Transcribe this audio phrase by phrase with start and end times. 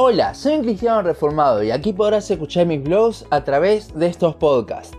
[0.00, 4.36] Hola, soy un cristiano reformado y aquí podrás escuchar mis blogs a través de estos
[4.36, 4.96] podcasts.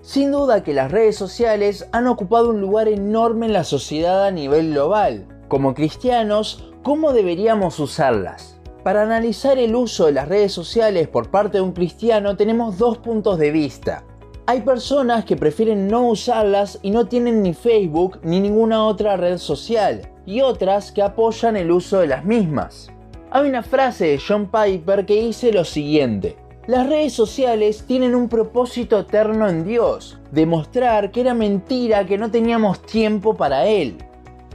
[0.00, 4.30] Sin duda que las redes sociales han ocupado un lugar enorme en la sociedad a
[4.30, 5.26] nivel global.
[5.48, 8.58] Como cristianos, ¿cómo deberíamos usarlas?
[8.82, 12.96] Para analizar el uso de las redes sociales por parte de un cristiano tenemos dos
[12.96, 14.04] puntos de vista.
[14.46, 19.36] Hay personas que prefieren no usarlas y no tienen ni Facebook ni ninguna otra red
[19.36, 22.90] social, y otras que apoyan el uso de las mismas.
[23.32, 26.36] Hay una frase de John Piper que dice lo siguiente.
[26.66, 32.32] Las redes sociales tienen un propósito eterno en Dios, demostrar que era mentira que no
[32.32, 33.98] teníamos tiempo para Él.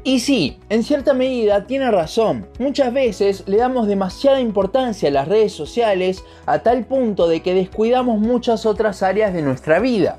[0.04, 2.48] Y sí, en cierta medida tiene razón.
[2.60, 7.54] Muchas veces le damos demasiada importancia a las redes sociales a tal punto de que
[7.54, 10.18] descuidamos muchas otras áreas de nuestra vida.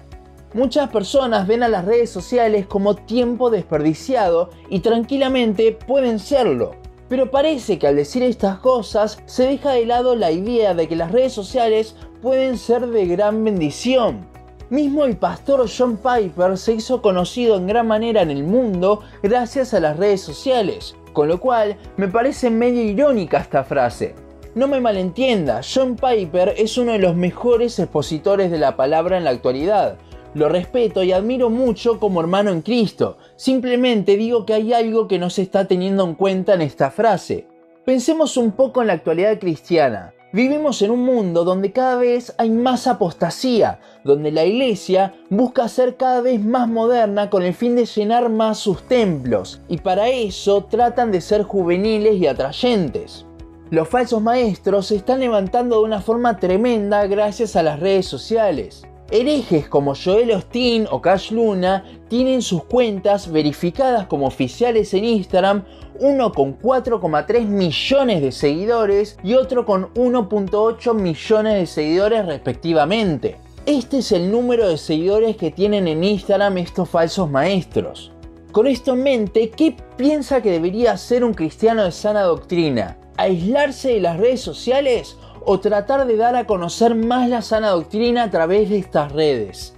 [0.54, 6.85] Muchas personas ven a las redes sociales como tiempo desperdiciado y tranquilamente pueden serlo.
[7.08, 10.96] Pero parece que al decir estas cosas se deja de lado la idea de que
[10.96, 14.26] las redes sociales pueden ser de gran bendición.
[14.70, 19.72] Mismo el pastor John Piper se hizo conocido en gran manera en el mundo gracias
[19.74, 24.16] a las redes sociales, con lo cual me parece medio irónica esta frase.
[24.56, 29.24] No me malentienda, John Piper es uno de los mejores expositores de la palabra en
[29.24, 29.98] la actualidad,
[30.36, 33.16] lo respeto y admiro mucho como hermano en Cristo.
[33.36, 37.46] Simplemente digo que hay algo que no se está teniendo en cuenta en esta frase.
[37.86, 40.12] Pensemos un poco en la actualidad cristiana.
[40.34, 45.96] Vivimos en un mundo donde cada vez hay más apostasía, donde la iglesia busca ser
[45.96, 50.64] cada vez más moderna con el fin de llenar más sus templos, y para eso
[50.64, 53.24] tratan de ser juveniles y atrayentes.
[53.70, 58.86] Los falsos maestros se están levantando de una forma tremenda gracias a las redes sociales.
[59.10, 65.64] Herejes como Joel Osteen o Cash Luna tienen sus cuentas verificadas como oficiales en Instagram,
[66.00, 73.36] uno con 4,3 millones de seguidores y otro con 1.8 millones de seguidores respectivamente.
[73.64, 78.12] Este es el número de seguidores que tienen en Instagram estos falsos maestros.
[78.50, 82.98] Con esto en mente, ¿qué piensa que debería hacer un cristiano de sana doctrina?
[83.18, 85.16] ¿Aislarse de las redes sociales
[85.48, 89.74] o tratar de dar a conocer más la sana doctrina a través de estas redes.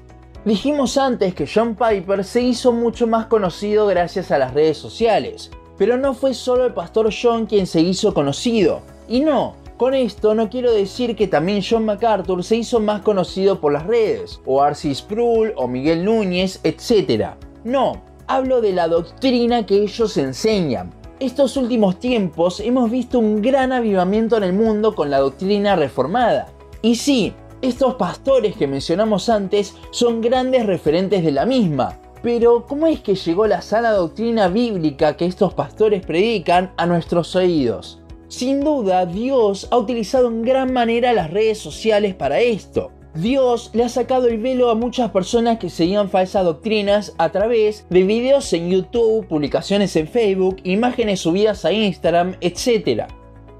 [0.46, 5.50] Dijimos antes que John Piper se hizo mucho más conocido gracias a las redes sociales,
[5.76, 8.80] pero no fue solo el pastor John quien se hizo conocido.
[9.08, 13.60] Y no, con esto no quiero decir que también John MacArthur se hizo más conocido
[13.60, 17.32] por las redes, o Arcis Sproul, o Miguel Núñez, etc.
[17.64, 23.72] No, hablo de la doctrina que ellos enseñan, estos últimos tiempos hemos visto un gran
[23.72, 26.48] avivamiento en el mundo con la doctrina reformada.
[26.80, 31.98] Y sí, estos pastores que mencionamos antes son grandes referentes de la misma.
[32.22, 37.34] Pero, ¿cómo es que llegó la sana doctrina bíblica que estos pastores predican a nuestros
[37.36, 38.00] oídos?
[38.28, 42.92] Sin duda, Dios ha utilizado en gran manera las redes sociales para esto.
[43.20, 47.84] Dios le ha sacado el velo a muchas personas que seguían falsas doctrinas a través
[47.90, 53.06] de videos en YouTube, publicaciones en Facebook, imágenes subidas a Instagram, etc.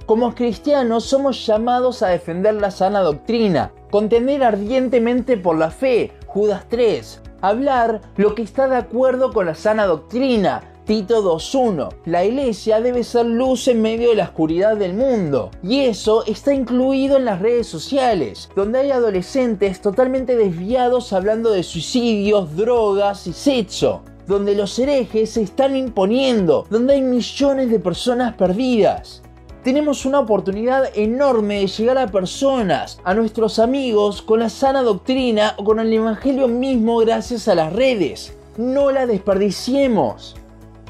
[0.06, 6.66] Como cristianos somos llamados a defender la sana doctrina, contender ardientemente por la fe, Judas
[6.68, 11.90] 3, hablar lo que está de acuerdo con la sana doctrina, Tito 2.1.
[12.06, 15.50] La iglesia debe ser luz en medio de la oscuridad del mundo.
[15.62, 21.62] Y eso está incluido en las redes sociales, donde hay adolescentes totalmente desviados hablando de
[21.62, 24.00] suicidios, drogas y sexo.
[24.26, 29.22] Donde los herejes se están imponiendo, donde hay millones de personas perdidas
[29.62, 35.52] tenemos una oportunidad enorme de llegar a personas, a nuestros amigos, con la sana doctrina
[35.58, 38.32] o con el Evangelio mismo gracias a las redes.
[38.56, 40.37] No la desperdiciemos.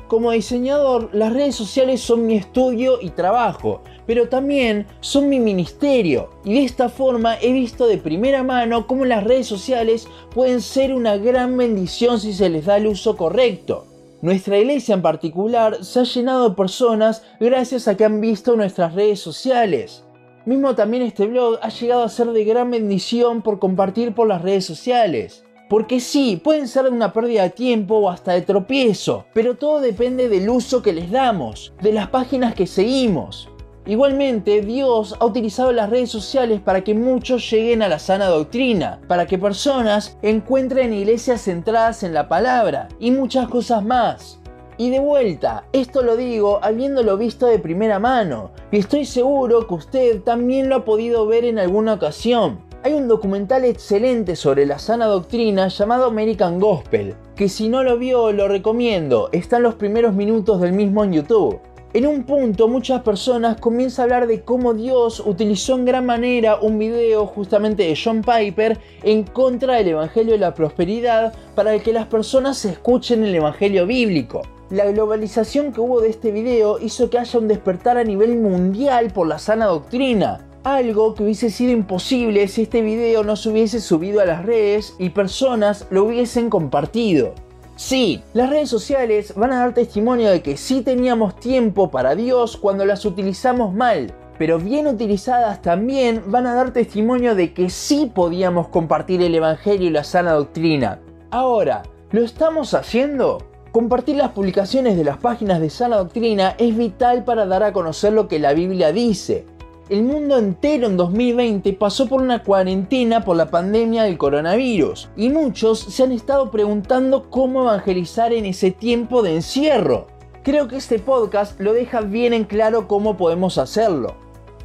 [0.08, 6.30] Como diseñador, las redes sociales son mi estudio y trabajo, pero también son mi ministerio.
[6.46, 10.94] Y de esta forma he visto de primera mano cómo las redes sociales pueden ser
[10.94, 13.84] una gran bendición si se les da el uso correcto.
[14.22, 18.94] Nuestra iglesia en particular se ha llenado de personas gracias a que han visto nuestras
[18.94, 20.04] redes sociales.
[20.46, 24.40] Mismo también este blog ha llegado a ser de gran bendición por compartir por las
[24.40, 25.44] redes sociales.
[25.68, 29.80] Porque sí, pueden ser de una pérdida de tiempo o hasta de tropiezo, pero todo
[29.80, 33.50] depende del uso que les damos, de las páginas que seguimos.
[33.84, 39.00] Igualmente, Dios ha utilizado las redes sociales para que muchos lleguen a la sana doctrina,
[39.08, 44.40] para que personas encuentren iglesias centradas en la palabra y muchas cosas más.
[44.76, 49.74] Y de vuelta, esto lo digo habiéndolo visto de primera mano, y estoy seguro que
[49.74, 52.67] usted también lo ha podido ver en alguna ocasión.
[52.88, 57.98] Hay un documental excelente sobre la sana doctrina llamado American Gospel, que si no lo
[57.98, 61.60] vio lo recomiendo, está en los primeros minutos del mismo en YouTube.
[61.92, 66.60] En un punto muchas personas comienzan a hablar de cómo Dios utilizó en gran manera
[66.62, 71.92] un video justamente de John Piper en contra del Evangelio de la Prosperidad para que
[71.92, 74.40] las personas escuchen el Evangelio bíblico.
[74.70, 79.10] La globalización que hubo de este video hizo que haya un despertar a nivel mundial
[79.12, 80.47] por la sana doctrina.
[80.64, 84.94] Algo que hubiese sido imposible si este video no se hubiese subido a las redes
[84.98, 87.32] y personas lo hubiesen compartido.
[87.76, 92.56] Sí, las redes sociales van a dar testimonio de que sí teníamos tiempo para Dios
[92.56, 98.10] cuando las utilizamos mal, pero bien utilizadas también van a dar testimonio de que sí
[98.12, 100.98] podíamos compartir el Evangelio y la sana doctrina.
[101.30, 103.38] Ahora, ¿lo estamos haciendo?
[103.70, 108.12] Compartir las publicaciones de las páginas de sana doctrina es vital para dar a conocer
[108.12, 109.46] lo que la Biblia dice
[109.88, 115.30] el mundo entero en 2020 pasó por una cuarentena por la pandemia del coronavirus y
[115.30, 120.06] muchos se han estado preguntando cómo evangelizar en ese tiempo de encierro.
[120.42, 124.14] Creo que este podcast lo deja bien en claro cómo podemos hacerlo.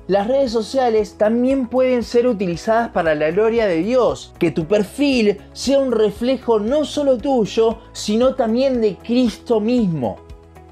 [0.08, 5.38] Las redes sociales también pueden ser utilizadas para la gloria de Dios, que tu perfil
[5.54, 10.18] sea un reflejo no solo tuyo, sino también de Cristo mismo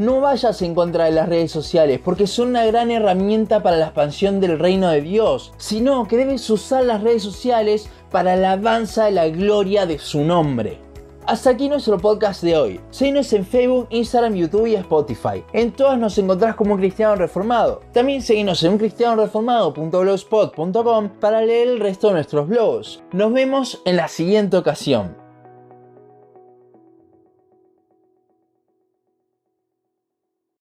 [0.01, 3.85] no vayas en contra de las redes sociales porque son una gran herramienta para la
[3.85, 9.05] expansión del reino de Dios, sino que debes usar las redes sociales para la alabanza
[9.05, 10.79] de la gloria de su nombre.
[11.27, 12.79] Hasta aquí nuestro podcast de hoy.
[12.89, 15.43] Seguinos en Facebook, Instagram, YouTube y Spotify.
[15.53, 17.81] En todas nos encontrás como un cristiano reformado.
[17.93, 23.03] También seguinos en uncristianoreformado.blogspot.com para leer el resto de nuestros blogs.
[23.11, 25.20] Nos vemos en la siguiente ocasión.